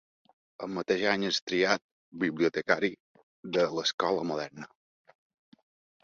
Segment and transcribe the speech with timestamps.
[0.67, 1.83] El mateix any és triat
[2.23, 2.89] bibliotecari
[3.57, 4.69] de l'Escola Moderna.